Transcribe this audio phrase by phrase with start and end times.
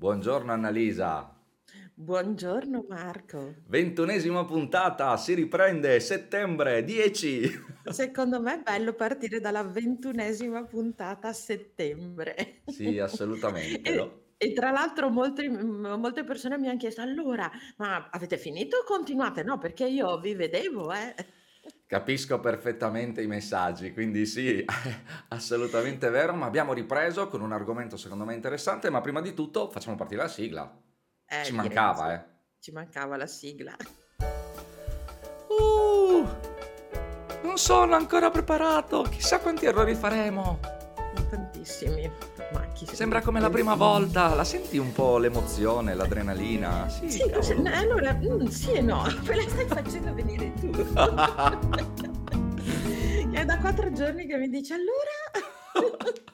[0.00, 1.30] Buongiorno Annalisa.
[1.92, 3.56] Buongiorno Marco.
[3.66, 7.50] Ventunesima puntata, si riprende settembre 10.
[7.84, 12.62] Secondo me è bello partire dalla ventunesima puntata a settembre.
[12.64, 13.82] Sì, assolutamente.
[13.92, 14.20] E, no?
[14.38, 19.42] e tra l'altro molte, molte persone mi hanno chiesto, allora, ma avete finito o continuate?
[19.42, 21.14] No, perché io vi vedevo, eh.
[21.90, 24.64] Capisco perfettamente i messaggi, quindi sì,
[25.30, 29.68] assolutamente vero, ma abbiamo ripreso con un argomento secondo me interessante, ma prima di tutto
[29.70, 30.72] facciamo partire la sigla.
[31.26, 32.12] Eh, Ci mancava, sì.
[32.12, 32.22] eh.
[32.60, 33.74] Ci mancava la sigla.
[35.48, 36.28] Uh,
[37.42, 40.60] non sono ancora preparato, chissà quanti errori faremo.
[41.28, 42.08] Tantissimi.
[42.82, 46.88] Se Sembra come la prima volta, la senti un po' l'emozione, l'adrenalina?
[46.88, 47.62] Sì, Sì, cavolo.
[47.62, 50.70] no, allora, mm, sì e no, me la stai facendo venire tu.
[53.30, 55.10] È da quattro giorni che mi dici allora.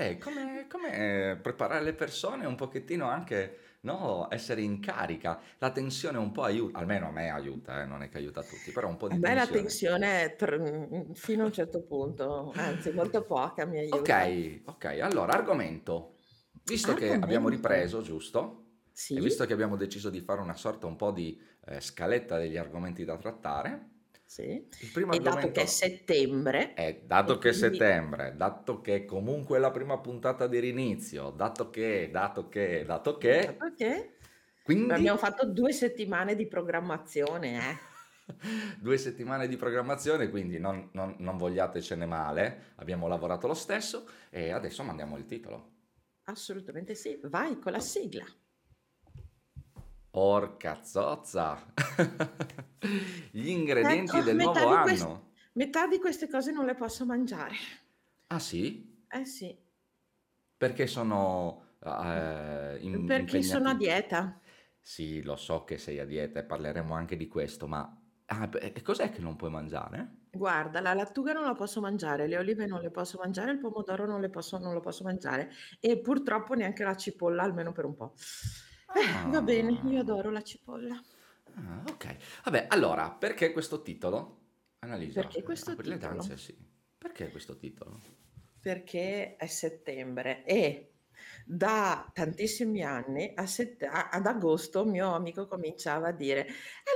[0.00, 5.40] Eh, come, come preparare le persone un pochettino anche, no, essere in carica.
[5.58, 8.44] La tensione un po' aiuta, almeno a me aiuta, eh, non è che aiuta a
[8.44, 9.48] tutti, però un po' A di me la tensione.
[9.48, 14.30] tensione è tr- mm, fino a un certo punto, anzi molto poca mi aiuta.
[14.30, 16.16] Ok, ok, allora argomento.
[16.62, 17.48] Visto che abbiamo Argomento.
[17.48, 18.64] ripreso, giusto?
[19.12, 22.36] E Sì, visto che abbiamo deciso di fare una sorta un po' di eh, scaletta
[22.38, 23.97] degli argomenti da trattare,
[24.28, 24.42] sì.
[24.42, 29.06] il primo E dato che è settembre, è, dato che è quindi settembre, dato che
[29.06, 34.16] comunque è la prima puntata di rinizio, dato che, dato che, dato che, dato che
[34.62, 37.78] quindi abbiamo fatto due settimane di programmazione, eh.
[38.78, 44.50] due settimane di programmazione, quindi non, non, non vogliatecene male, abbiamo lavorato lo stesso e
[44.50, 45.76] adesso mandiamo il titolo.
[46.24, 47.18] Assolutamente sì.
[47.22, 48.26] Vai con la sigla.
[50.18, 51.64] Porca zozza!
[53.30, 55.30] Gli ingredienti Ecco, del metà nuovo di, quest- anno.
[55.52, 57.54] metà di queste cose non le posso mangiare.
[58.28, 58.96] Ah sì?
[59.10, 59.50] Eh sì,
[60.56, 63.74] Perché sono eh, im- perché sono a impegnati?
[63.74, 64.40] dieta.
[64.80, 68.58] Sì, lo so che sei a dieta e parleremo anche di questo, ma ah, beh,
[68.74, 70.16] e cos'è che non puoi mangiare?
[70.30, 74.06] Guarda, la lattuga non la posso mangiare, le olive non le posso mangiare, il pomodoro
[74.06, 77.94] non, le posso, non lo posso mangiare e purtroppo neanche la cipolla, almeno per un
[77.94, 78.14] po'.
[78.94, 81.02] Eh, va bene, io Ah, adoro la cipolla.
[81.54, 82.16] ah, ok.
[82.44, 84.36] Vabbè, allora, perché questo titolo?
[84.80, 85.98] Annalisa, Perché questo apri le titolo?
[85.98, 86.56] danze, sì.
[86.96, 88.00] Perché questo titolo?
[88.60, 90.92] Perché è settembre e
[91.44, 96.46] da tantissimi anni a- ad agosto mio amico cominciava a dire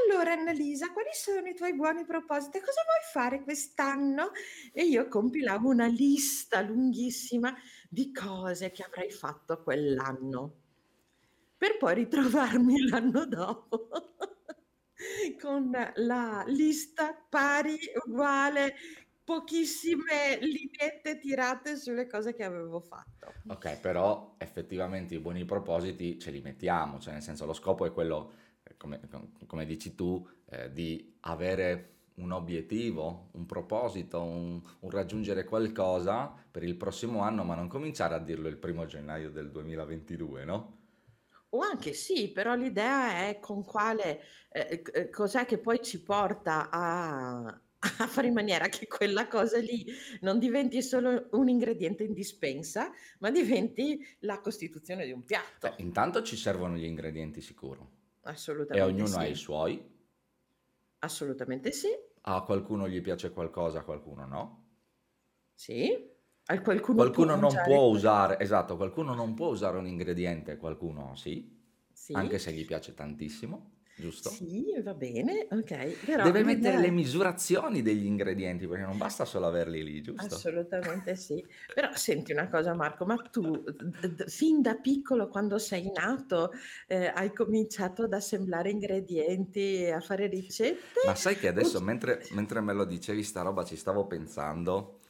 [0.06, 4.30] allora Annalisa quali sono i tuoi buoni propositi cosa vuoi fare quest'anno
[4.72, 7.54] e io compilavo una lista lunghissima
[7.88, 10.61] di cose che avrei fatto quell'anno
[11.62, 13.86] per poi ritrovarmi l'anno dopo
[15.40, 18.74] con la lista pari uguale
[19.22, 23.34] pochissime lineette tirate sulle cose che avevo fatto.
[23.46, 27.92] Ok, però effettivamente i buoni propositi ce li mettiamo, cioè nel senso lo scopo è
[27.92, 28.32] quello,
[28.64, 29.00] eh, come,
[29.46, 36.64] come dici tu, eh, di avere un obiettivo, un proposito, un, un raggiungere qualcosa per
[36.64, 40.80] il prossimo anno, ma non cominciare a dirlo il primo gennaio del 2022, no?
[41.54, 46.70] O anche sì, però l'idea è con quale, eh, eh, cos'è che poi ci porta
[46.70, 47.44] a,
[47.98, 49.86] a fare in maniera che quella cosa lì
[50.20, 55.24] non diventi solo un ingrediente in dispensa, ma diventi la costituzione di un
[55.58, 55.78] Beh, piatto.
[55.78, 57.90] intanto ci servono gli ingredienti sicuro
[58.68, 59.82] e Assolutamente ognuno ha i sì, suoi,
[61.00, 61.88] assolutamente sì,
[62.22, 64.64] a qualcuno gli piace qualcosa, a qualcuno no.
[65.54, 66.11] sì.
[66.46, 71.14] Al qualcuno Qualcuno non mangiare può usare, esatto, qualcuno non può usare un ingrediente, qualcuno
[71.16, 71.60] sì,
[72.10, 74.46] anche Sì, se gli piace tantissimo, giusto?
[74.46, 79.26] sì, va bene, ok, però Deve mettere l'idea le misurazioni degli ingredienti, perché non basta
[79.26, 80.54] solo averli lì, giusto?
[80.54, 81.44] assolutamente sì.
[81.72, 86.50] Però senti una cosa Marco, ma tu d- d- fin da piccolo quando sei nato
[86.86, 90.26] eh, hai cominciato ad assemblare ingredienti e a fare
[91.04, 91.16] Ma ricette?
[91.16, 95.00] sai che adesso, mentre, mentre me lo dicevi, sta roba ci stavo pensando,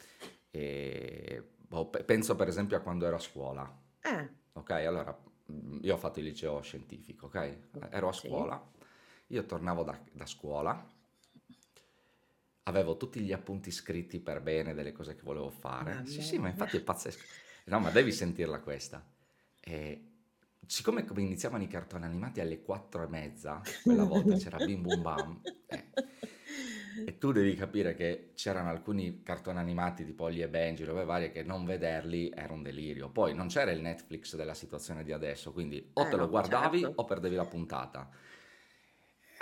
[0.53, 3.65] e boh, pe- penso per esempio a quando ero a scuola,
[4.05, 4.71] Eh, ok?
[4.71, 5.19] Allora,
[5.53, 7.59] mm, io ho fatto il liceo scientifico, ok?
[7.91, 8.71] Ero a sì, scuola,
[9.29, 10.87] io tornavo da, da scuola,
[12.65, 16.03] avevo tutti gli appunti scritti per bene delle cose che volevo fare.
[16.05, 17.25] Sì, sì, ma infatti è pazzesco.
[17.67, 19.05] No, ma devi sentirla questa.
[19.61, 20.07] E
[20.67, 25.03] siccome come iniziavano i cartoni animati alle quattro e mezza, quella volta c'era Bim Bum
[25.03, 25.91] Bam, eh,
[27.05, 31.31] e tu devi capire che c'erano alcuni cartoni animati tipo Ollie e Benji, robe varie,
[31.31, 33.11] che non vederli era un delirio.
[33.11, 36.31] Poi non c'era il Netflix della situazione di adesso, quindi o Eh te lo no,
[36.31, 36.95] guardavi certo.
[36.97, 38.11] o perdevi la puntata.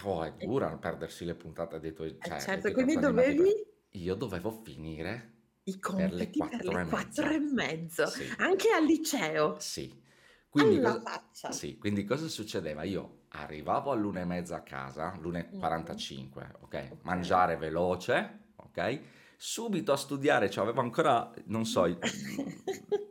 [0.03, 2.99] Oh, è E- dura perdersi le puntate dei tuoi, eh, cioè, dei certo, quindi per-
[2.99, 7.31] dovevi Io dovevo finire i per le compiti per quattro le e quattro mezza.
[7.31, 9.57] e mezzo, Sì, anche al liceo.
[9.57, 10.03] sì.
[10.49, 11.51] Quindi, Alla cosa, faccia!
[11.51, 12.83] sì, quindi cosa succedeva?
[12.85, 15.59] Io arrivavo all'una e mezza a casa, l'una e Mh-mh.
[15.59, 16.61] 45, ok?
[16.63, 16.99] Okay.
[17.03, 19.01] Mangiare veloce, ok?
[19.37, 21.99] Subito a studiare, cioè avevo ancora, non so, il,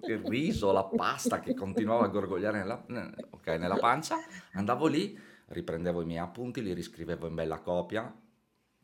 [0.08, 4.16] il riso, la pasta che continuava a gorgogliare nella, ne- ok, nella pancia.
[4.54, 5.18] Andavo lì,
[5.48, 8.14] riprendevo i miei appunti, li riscrivevo in bella copia,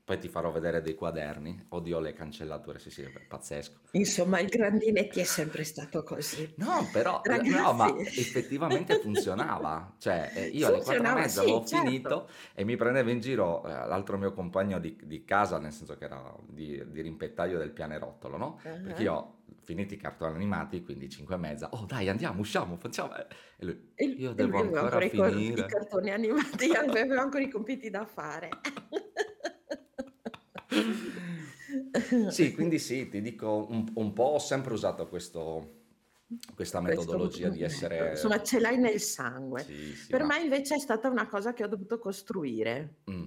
[0.05, 1.65] poi ti farò vedere dei quaderni.
[1.69, 3.79] Oddio, le cancellature, sì, sì, è pazzesco.
[3.93, 6.53] Insomma, il Grandinetti è sempre stato così.
[6.57, 9.95] No, però, no, ma effettivamente funzionava.
[9.97, 11.85] Cioè, eh, io alle quattro e mezza sì, avevo certo.
[11.85, 15.97] finito e mi prendeva in giro eh, l'altro mio compagno di, di casa, nel senso
[15.97, 18.59] che era di, di rimpettaio del pianerottolo, no?
[18.83, 19.01] Perché Ah-ah.
[19.01, 23.15] io, finiti i cartoni animati, quindi cinque e mezza, oh dai, andiamo, usciamo, facciamo.
[23.15, 23.25] eh.
[23.57, 25.65] E lui, E io devo ancora ancora i cor i finire.
[25.65, 28.49] cartoni animati, aveva ancora i compiti da fare.
[32.29, 35.83] Sì, quindi sì, ti dico, un, un po' ho sempre usato questo,
[36.55, 38.45] questa Questo metodologia di metodo, insomma essere...
[38.45, 39.63] ce l'hai nel sangue.
[39.63, 40.27] Sì, sì, Per ma...
[40.37, 42.95] me invece è stata una cosa che ho dovuto costruire.
[43.09, 43.24] mm,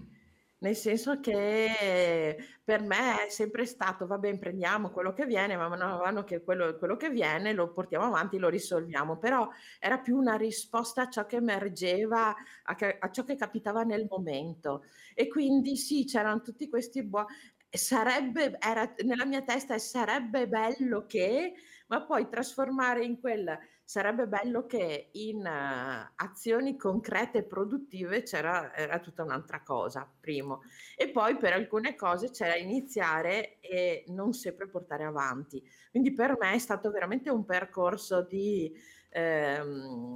[0.60, 5.68] Nel senso che per me è sempre stato, va bene, prendiamo quello che viene, ma
[5.68, 10.16] man mano che quello, quello che viene lo portiamo avanti, lo risolviamo, però era più
[10.16, 12.34] una risposta a ciò che emergeva,
[12.64, 14.82] a, a ciò che capitava nel momento.
[15.14, 17.26] E quindi sì, c'erano tutti questi buoni...
[17.70, 21.52] Sarebbe, era nella mia testa e sarebbe bello che,
[21.88, 28.74] ma poi trasformare in quel sarebbe bello che in eh, azioni concrete e produttive c'era
[28.74, 30.62] era tutta un'altra cosa, primo.
[30.96, 35.62] E poi per alcune cose c'era iniziare e non sempre portare avanti.
[35.90, 38.72] Quindi per me è stato veramente un percorso di,
[39.10, 40.14] ehm,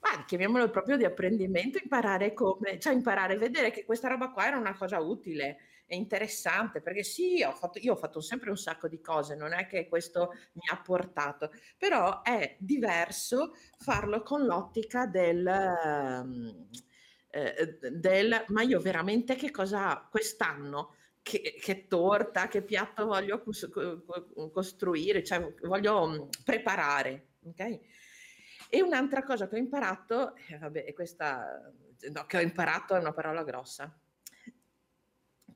[0.00, 4.46] ma chiamiamolo proprio di apprendimento, imparare come, cioè imparare a vedere che questa roba qua
[4.46, 8.56] era una cosa utile è interessante perché sì, ho fatto, io ho fatto sempre un
[8.56, 14.44] sacco di cose, non è che questo mi ha portato, però è diverso farlo con
[14.44, 16.68] l'ottica del, ehm,
[17.30, 23.68] eh, del ma io veramente che cosa quest'anno, che, che torta, che piatto voglio cos-
[23.70, 27.78] co- co- costruire, cioè voglio mm, preparare, ok?
[28.68, 31.72] E un'altra cosa che ho imparato, eh, vabbè, questa
[32.12, 33.96] no, che ho imparato è una parola grossa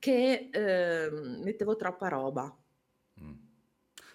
[0.01, 2.57] che ehm, mettevo troppa roba.
[3.21, 3.35] mm.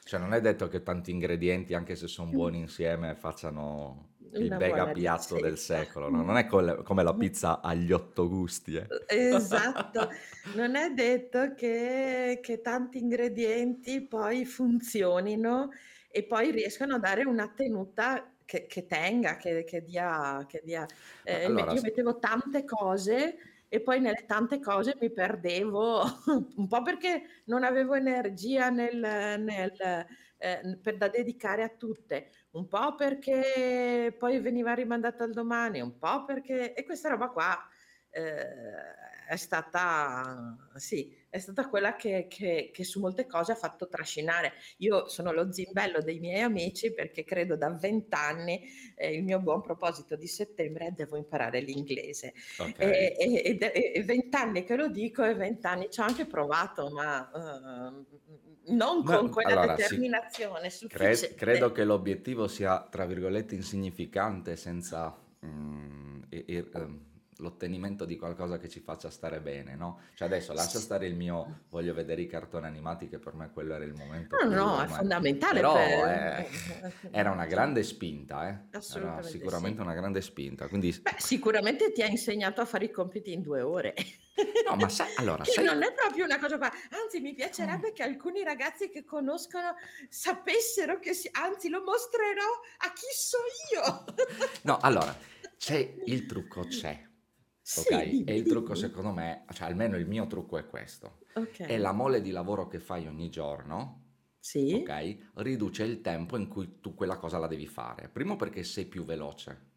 [0.03, 4.57] Cioè non è detto che tanti ingredienti, anche se sono buoni insieme, facciano il Una
[4.57, 5.57] mega piatto del ricetta.
[5.57, 6.23] secolo, no?
[6.23, 8.93] Non è come la pizza agli otto gusti, eh.
[9.07, 10.09] Esatto,
[10.55, 15.69] non è detto che, che tanti ingredienti poi funzionino
[16.09, 20.89] e poi riescano a dare una tenuta che, che tenga, che, che dia, che dia.
[21.23, 23.37] Eh, allora, io mettevo tante cose
[23.75, 26.01] e poi nelle tante cose mi perdevo
[26.55, 30.07] un po' perché non avevo energia nel, nel,
[30.37, 35.97] eh, per, da dedicare a tutte, un po' perché poi veniva rimandata al domani, un
[35.97, 36.73] po' perché...
[36.73, 37.67] E questa roba qua
[38.11, 43.87] eh, è stata, sì, è stata quella che, che- che su molte cose ha fatto
[43.87, 44.53] trascinare.
[44.77, 48.61] Io sono lo zimbello dei miei amici perché credo da vent'anni
[48.95, 52.33] eh, il mio buon proposito di settembre è devo imparare l'inglese.
[52.57, 52.79] ok.
[52.79, 58.05] E vent'anni che lo dico e vent'anni ci ho anche provato, ma ehm,
[58.67, 61.35] non Ma con quella allora sì, determinazione cre- sufficiente.
[61.35, 65.15] credo che l'obiettivo sia, tra virgolette, insignificante senza
[65.45, 67.05] mm, e, ehm,
[67.37, 70.01] l'ottenimento di qualcosa che ci faccia stare bene, no?
[70.13, 73.73] Cioè adesso lascia stare il mio voglio vedere i cartoni animati, che per me quello
[73.73, 76.07] era il momento No, più no, è fondamentale Però per...
[76.07, 76.49] eh,
[77.11, 78.47] era una grande spinta, eh?
[78.47, 79.83] Era Assolutamente sicuramente sì.
[79.83, 80.67] una grande spinta.
[80.67, 83.93] Quindi, Beh, sicuramente ti ha insegnato a fare i compiti in due ore.
[84.67, 86.71] no, ma sai, allora, Che sai, non è proprio una cosa qua.
[86.91, 89.75] Anzi, mi piacerebbe che alcuni ragazzi che conoscono
[90.09, 91.29] sapessero che si...
[91.33, 92.45] Anzi, lo mostrerò
[92.77, 93.37] a chi so
[93.73, 94.05] io.
[94.63, 95.15] no, allora,
[95.57, 97.13] c'è il trucco, c'è.
[97.73, 97.91] Ok?
[97.91, 101.23] Sì, E dimmi, il trucco secondo me, cioè almeno il mio trucco è questo.
[101.63, 101.77] È Ok.
[101.77, 104.03] la mole di lavoro che fai ogni giorno,
[104.39, 105.31] Sì, ok?
[105.35, 108.09] Riduce il tempo in cui tu quella cosa la devi fare.
[108.09, 109.73] Primo perché sei più veloce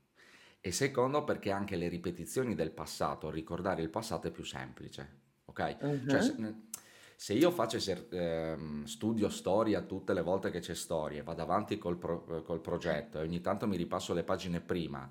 [0.61, 5.77] e secondo perché anche le ripetizioni del passato, ricordare il passato è più semplice, ok?
[6.07, 6.69] Cioè se, uh-huh.
[7.17, 7.79] se io faccio
[8.11, 13.19] ehm, studio storia tutte le volte che c'è storia, vado avanti col, pro- col progetto
[13.19, 15.11] e ogni tanto mi ripasso le pagine prima,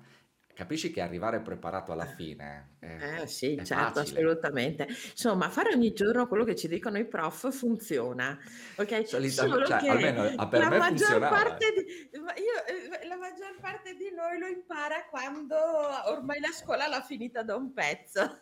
[0.58, 4.18] capisci che arrivare preparato alla fine è, Eh sì, è certo, facile.
[4.18, 4.88] assolutamente.
[4.88, 8.36] Insomma, fare ogni giorno quello che ci dicono i prof funziona,
[8.76, 9.06] ok?
[9.06, 13.54] Solo cioè, che almeno a- per la me maggior parte di, io, eh, la maggior
[13.60, 15.54] parte di noi lo impara quando
[16.06, 18.40] ormai la scuola l'ha finita da un pezzo.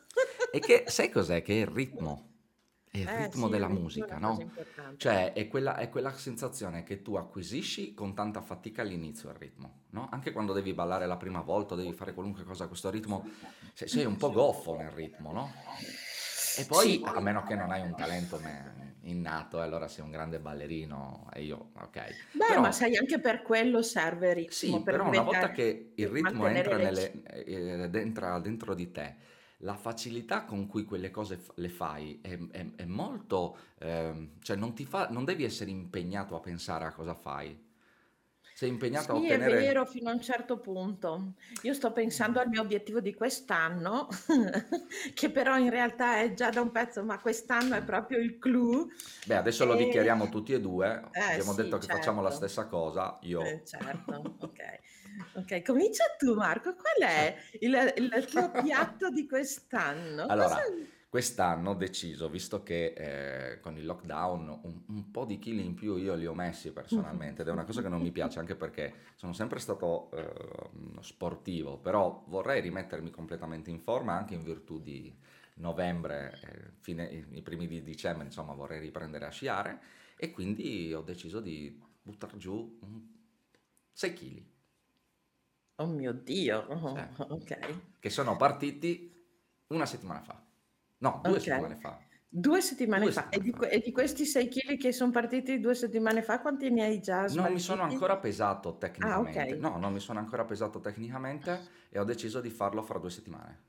[0.51, 1.43] E che sai cos'è?
[1.43, 2.36] Che è il ritmo.
[2.97, 4.43] È il Eh ritmo sì, della è musica, una cosa no?
[4.43, 4.99] importante.
[4.99, 9.83] Cioè è quella, è quella sensazione che tu acquisisci con tanta fatica all'inizio il ritmo,
[9.91, 10.09] no?
[10.11, 13.27] Anche quando devi ballare la prima volta o devi fare qualunque cosa a questo ritmo,
[13.75, 15.65] se- sei un po' goffo nel ritmo, no?
[16.53, 20.05] E poi, Sì, a meno che non hai un talento me- innato, e allora sei
[20.05, 22.17] un grande ballerino e io, ok.
[22.31, 25.51] beh, ma Però sai, anche per quello serve il ritmo, sì, per però una volta
[25.51, 26.79] diventare, che il per ritmo mantenere entra le...
[26.79, 29.17] nelle, eh, entra dentro di te,
[29.61, 34.57] la facilità con cui quelle cose f- le fai è, è- è molto, ehm, cioè
[34.57, 37.59] non fa, non devi essere impegnato a pensare a cosa fai,
[38.57, 39.57] sei impegnato a Sì, è ottenere...
[39.57, 41.35] vero, fino a un certo punto.
[41.63, 44.09] Io sto pensando al mio obiettivo di quest'anno,
[45.15, 48.89] che però in realtà è già da un pezzo, ma quest'anno è proprio il clou.
[49.25, 49.77] Beh, adesso lo E...
[49.77, 52.35] dichiariamo tutti e due, Eh abbiamo detto sì, che facciamo la certo.
[52.35, 53.63] stessa cosa, Eh, io...
[53.65, 54.81] certo, ok.
[55.35, 60.33] Ok, comincia tu Marco, qual Cioè, è il, il tuo piatto di quest'anno?
[60.35, 60.71] Cosa...
[61.09, 65.75] Quest'anno ho deciso, visto che eh, con il lockdown un, un po' di chili in
[65.75, 68.57] più io li ho messi personalmente, ed è una cosa che non mi piace anche
[68.57, 74.81] perché sono sempre stato eh, sportivo, però vorrei rimettermi completamente in forma anche in virtù
[74.81, 75.17] di
[75.55, 79.81] novembre, eh, fine, i primi di dicembre, insomma, vorrei riprendere a sciare
[80.17, 82.79] e quindi ho deciso di buttare giù
[83.93, 84.45] 6 kg.
[85.77, 87.99] Oh mio Dio, oh, ok.
[87.99, 89.13] che sono partiti
[89.69, 90.46] una settimana fa.
[90.99, 92.07] No, due Ok, settimane fa.
[92.29, 93.29] due settimane Due fa.
[93.29, 93.69] E settimane di, fa.
[93.69, 97.27] e di questi 6 kg che sono partiti due settimane fa, quanti ne hai già
[97.29, 97.85] Non mi sono smaltiti?
[97.85, 99.55] ancora pesato Ah, tecnicamente.
[99.55, 103.11] ok, No, non mi sono ancora pesato tecnicamente e ho deciso di farlo fra due
[103.11, 103.65] settimane.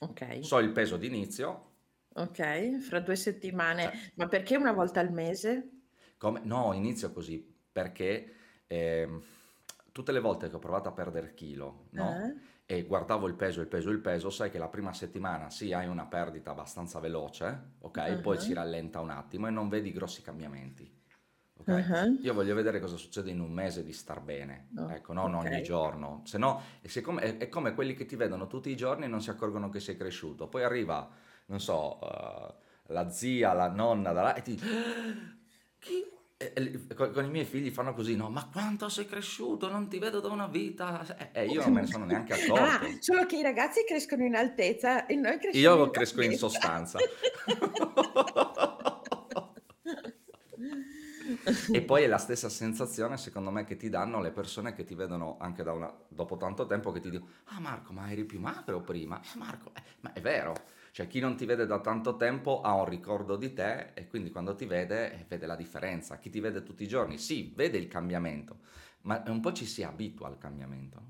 [0.00, 1.72] ok, So il peso d'inizio.
[2.16, 4.12] ok, fra due settimane.
[4.16, 5.82] Ma perché una volta al mese?
[6.16, 6.40] come...
[6.44, 7.40] No, inizio così
[7.72, 8.34] perché
[8.66, 9.22] ehm,
[9.92, 12.22] tutte le volte che ho provato a perdere chilo, no?
[12.22, 12.53] Eh?
[12.66, 15.86] E guardavo il peso, il peso, il peso, sai che la prima settimana sì, hai
[15.86, 18.16] una perdita abbastanza veloce, ok?
[18.16, 20.90] Poi si Uh-huh, rallenta un attimo e non vedi grossi cambiamenti.
[21.58, 21.72] Ok?
[21.72, 25.34] uh-huh, Io voglio vedere cosa succede in un mese di star bene, oh, ecco, non
[25.34, 25.62] ogni ok.
[25.62, 26.22] giorno.
[26.24, 29.08] Se no, è, siccome- è- è come quelli che ti vedono tutti i giorni e
[29.08, 30.48] non si accorgono che sei cresciuto.
[30.48, 31.08] Poi arriva,
[31.46, 32.54] non so, eh,
[32.92, 34.58] la zia, la nonna da là e ti...
[35.80, 36.04] Chi?
[36.36, 38.28] E- e- con, i miei figli fanno così, no?
[38.28, 39.70] Ma quanto sei cresciuto?
[39.70, 41.04] Non ti vedo da una vita.
[41.32, 42.96] E e io non me ne sono neanche Ah, accorto.
[43.00, 46.98] solo che i ragazzi crescono in altezza e noi cresciamo Io in cresco in sostanza.
[51.72, 54.94] E poi è la stessa sensazione, secondo me, che ti danno le persone che ti
[54.94, 58.40] vedono anche da una- dopo tanto tempo, che ti dicono, ah Marco, ma eri più
[58.40, 59.20] magro prima?
[59.20, 60.54] Eh, Marco, eh, ma è vero,
[60.94, 64.30] cioè chi non ti vede da tanto tempo ha un ricordo di te e quindi
[64.30, 66.18] quando ti vede eh, vede la differenza.
[66.18, 68.58] Chi ti vede tutti i giorni, sì, vede il cambiamento,
[69.02, 71.02] ma un po' ci si abitua al cambiamento.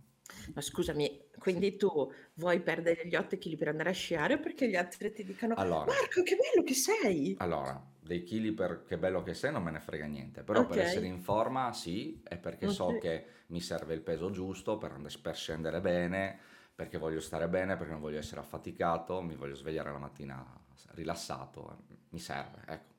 [0.54, 1.38] Ma scusami, Sì.
[1.38, 1.88] quindi tu
[2.34, 5.54] vuoi perdere gli 8 kg per andare a sciare o perché gli altri ti dicono
[5.54, 7.38] Allora, Marco, che bello che sei?
[7.38, 10.78] Allora, dei chili per che bello che sei non me ne frega niente, però per
[10.78, 12.98] essere in forma sì, e perché so ok.
[12.98, 16.38] che mi serve il peso giusto per, and- per scendere bene,
[16.74, 20.44] perché voglio stare bene, perché non voglio essere affaticato, mi voglio svegliare la mattina
[20.90, 22.92] rilassato, mi serve, ecco.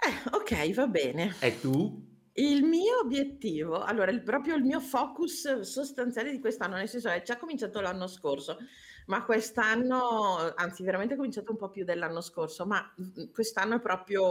[0.00, 1.34] Eh, ok, va bene.
[1.40, 2.06] E tu?
[2.34, 7.22] Il mio obiettivo, allora, il, proprio il mio focus sostanziale di quest'anno, nel senso è
[7.22, 8.58] già cominciato l'anno scorso,
[9.08, 13.80] ma quest'anno, anzi, veramente è cominciato un po' più dell'anno scorso, ma mm, quest'anno è
[13.80, 14.22] proprio,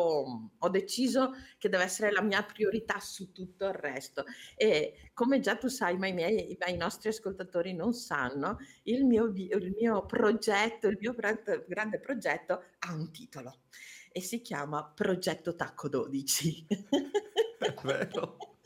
[0.57, 4.23] ho deciso che deve essere la mia priorità su tutto il resto.
[4.55, 9.03] E come già tu sai, ma i miei, ma i nostri ascoltatori non sanno, il
[9.03, 13.61] mio, il mio progetto, il mio grande, progetto ha un titolo
[14.11, 16.67] e si chiama Progetto Tacco 12.
[17.57, 18.56] È vero, è vero.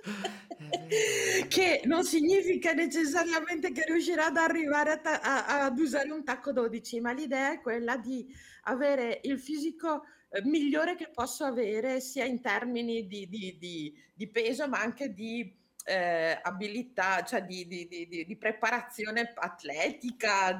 [1.48, 6.52] Che non significa necessariamente che riuscirà ad arrivare a ta- a- ad usare un tacco
[6.52, 8.26] 12, ma l'idea è quella di
[8.64, 14.28] avere il fisico eh, migliore che posso avere sia in termini di, di- di- di
[14.30, 15.54] peso, ma anche di
[15.86, 20.56] eh, abilità, cioè di, di- di- di- preparazione atletica,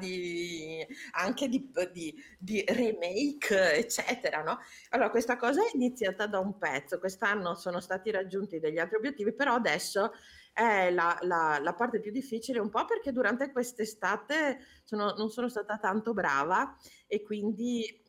[1.12, 1.48] anche
[2.38, 4.58] di remake, eccetera, no?
[4.90, 6.98] Allora, questa cosa è iniziata da un pezzo.
[6.98, 10.12] Quest'anno sono stati raggiunti degli altri obiettivi, però adesso
[10.52, 15.48] è la, la- la parte più difficile, un po' perché durante quest'estate sono- non sono
[15.48, 16.76] stata tanto brava
[17.06, 18.01] e quindi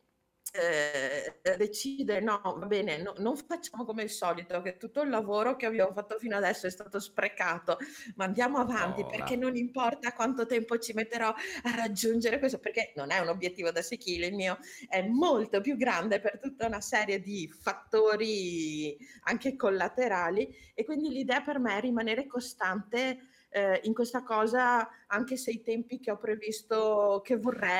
[0.56, 5.56] eh, decidere, no, va bene, no- non facciamo come il solito, che tutto il lavoro
[5.56, 7.76] che abbiamo fatto fino adesso è stato sprecato,
[8.14, 12.92] ma andiamo avanti perché Ora, non importa quanto tempo ci metterò a raggiungere questo, perché
[12.94, 14.58] non è un obiettivo da 6 kg, il mio
[14.88, 21.40] è molto più grande per tutta una serie di fattori anche collaterali e quindi l'idea
[21.42, 26.18] per me è rimanere costante ehm, in questa cosa, anche se i tempi che ho
[26.18, 27.36] previsto che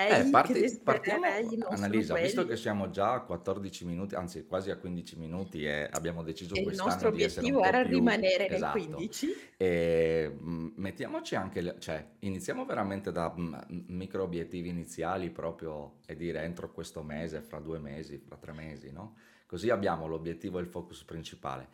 [0.06, 1.24] Eh, vorrei, che parti partiamo
[1.56, 5.18] non sono Annalisa, visto che quelli siamo già a 14 minuti, anzi quasi a 15
[5.18, 8.48] minuti e abbiamo deciso e il quest'anno nostro di essere un obiettivo era più rimanere
[8.48, 9.52] nei esatto, 15.
[9.56, 16.70] ehm, mettiamoci anche cioè iniziamo veramente da, m micro obiettivi iniziali proprio e dire entro
[16.70, 19.16] questo mese, fra 2 mesi, fra 3 mesi, no,
[19.46, 21.68] così abbiamo l'obiettivo e il focus principale.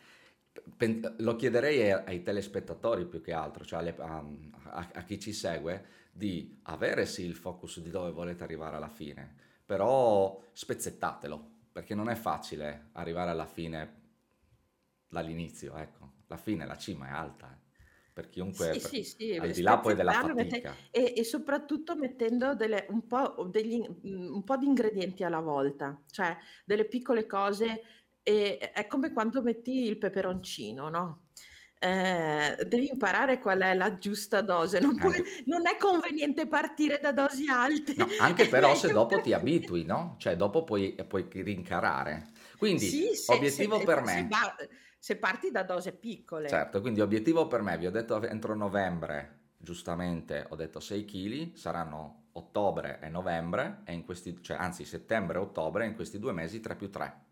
[1.19, 4.25] Lo chiederei ai telespettatori più che altro, cioè a
[4.73, 8.89] a a chi ci segue, di avere sì il focus di dove volete arrivare alla
[8.89, 13.99] fine, però spezzettatelo, perché non è facile arrivare alla fine
[15.09, 16.13] dall'inizio, ecco.
[16.29, 19.63] La fine, la cima è alta, eh, per chiunque Sì, per sì, sì, al di
[19.63, 20.79] là poi della fatica.
[20.91, 26.37] e e soprattutto mettendo delle un po' degli un po' di ingredienti alla volta, cioè
[26.65, 27.83] delle piccole cose,
[28.23, 31.29] e è come quando metti il peperoncino, no,
[31.79, 36.99] ehm, devi imparare qual è la giusta dose, non puoi Anche non è conveniente partire
[37.01, 41.29] da dosi alte, No, anche però se dopo ti abitui, no, cioè dopo puoi puoi
[41.31, 42.33] rincarare.
[42.57, 44.29] Quindi, Sì, se se obiettivo e per se me
[44.99, 46.49] se parti da dose piccole.
[46.49, 51.53] Certo, quindi obiettivo per me, vi ho detto entro novembre, giustamente ho detto 6 chili,
[51.57, 56.33] saranno ottobre e novembre e in questi cioè anzi settembre e ottobre, in questi 2
[56.33, 57.29] mesi 3 più 3.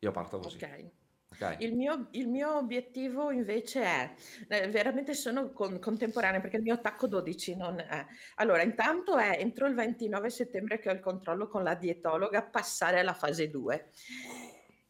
[0.00, 0.92] Io parto così, Okay.
[1.32, 1.56] okay?
[1.60, 4.14] Il mio il mio obiettivo invece è
[4.48, 9.38] ehm, veramente sono con contemporanea perché il mio attacco 12 non è allora intanto è
[9.38, 13.90] entro il 29 settembre che ho il controllo con la dietologa, passare alla fase 2,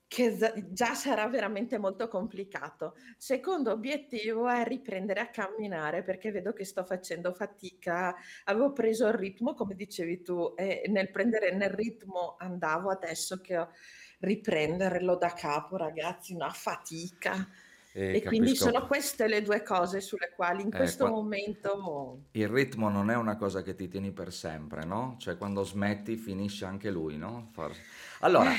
[0.09, 0.37] che
[0.71, 2.95] già sarà veramente molto complicato.
[3.19, 8.15] Secondo obiettivo è riprendere a camminare perché vedo che sto facendo fatica.
[8.45, 13.59] Avevo preso il ritmo, come dicevi tu, e nel prendere nel ritmo andavo, adesso che
[13.59, 13.71] ho
[14.19, 17.49] riprenderlo da capo ragazzi, una fatica.
[17.93, 22.23] Eh, E quindi sono queste le 2 cose sulle quali in Eh, questo qua momento
[22.33, 26.17] il ritmo non è una cosa che ti tieni per sempre, no, cioè quando smetti
[26.17, 27.79] finisce anche lui, no, far
[28.21, 28.53] allora,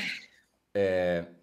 [0.72, 1.36] ehm,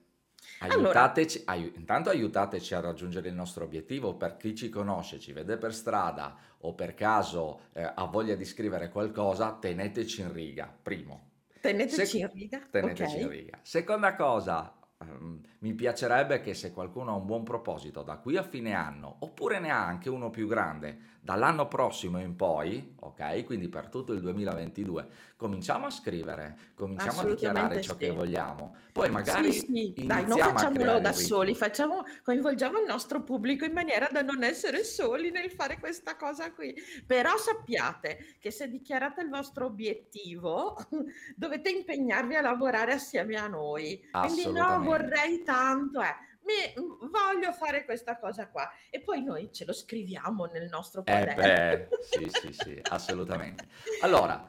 [0.67, 4.17] Allora aiutateci aiu intanto aiutateci a raggiungere il nostro obiettivo.
[4.17, 8.45] Per chi ci conosce, ci vede per strada o per caso, ehm, ha voglia di
[8.45, 11.31] scrivere qualcosa, teneteci in riga, primo.
[11.65, 13.37] Teneteci in riga, teneteci in okay.
[13.39, 13.59] riga.
[13.63, 18.43] Seconda cosa, uhm, mi piacerebbe che se qualcuno ha un buon proposito da qui a
[18.43, 23.67] fine anno, oppure ne ha anche uno più grande, dall'anno prossimo in poi, okay, quindi
[23.67, 28.15] per tutto il 2022, cominciamo a scrivere, cominciamo a dichiarare ciò che sì.
[28.15, 28.75] vogliamo.
[28.91, 33.73] Poi Sì, magari sì, dai, non facciamolo da soli, facciamo coinvolgiamo il nostro pubblico in
[33.73, 36.75] maniera da non essere soli nel fare questa cosa qui.
[37.07, 40.77] Però sappiate che se dichiarate il vostro obiettivo,
[41.35, 43.99] dovete impegnarvi a lavorare assieme a noi.
[44.11, 49.51] Quindi: "No, vorrei tanto, eh, mi mhmm, voglio fare questa cosa qua." E poi noi
[49.51, 51.33] ce lo scriviamo nel nostro Eh quaderno.
[51.33, 53.67] beh, sì, sì, sì, assolutamente.
[53.99, 54.43] Allora,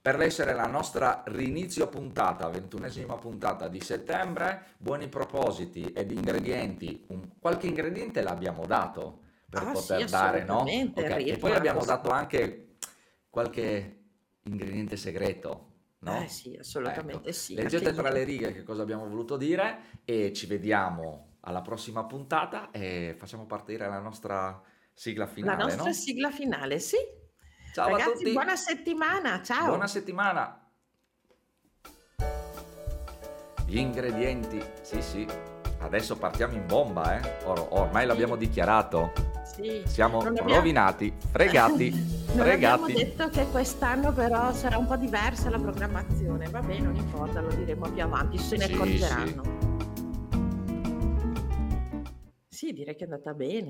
[0.00, 7.38] per essere la nostra rinizio puntata, 21ª puntata di settembre, buoni propositi ed ingredienti, un
[7.40, 12.10] qualche ingrediente l'abbiamo dato per Ah sì, poter dare, no, okay, e poi abbiamo dato
[12.10, 12.76] anche
[13.28, 14.04] qualche
[14.44, 15.67] ingrediente segreto,
[16.00, 16.60] Eh no, sì, ecco.
[16.60, 18.24] assolutamente sì, anche Leggete tra le io.
[18.24, 23.88] righe che cosa abbiamo voluto dire e ci vediamo alla prossima puntata e facciamo partire
[23.88, 24.62] la nostra
[24.94, 25.92] sigla La finale, nostra no?
[25.92, 26.96] sigla finale, sì.
[27.74, 28.32] Ciao a Ragazzi tutti.
[28.32, 29.86] buona settimana, Buona ciao.
[29.86, 30.62] settimana.
[33.66, 35.26] Gli ingredienti, sì, sì.
[35.80, 37.44] Adesso partiamo in bomba, eh.
[37.44, 38.46] Or ormai l'abbiamo Sì.
[38.46, 39.12] dichiarato.
[39.60, 41.90] Sì, Siamo non abbia rovinati, fregati,
[42.34, 46.48] non abbiamo detto che quest'anno però sarà un po' diversa la programmazione.
[46.48, 48.74] Vabbè, non importa, lo diremo più avanti, se ne Sì, sì.
[48.76, 49.42] accorgeranno.
[52.48, 53.66] Sì, direi che è andata bene.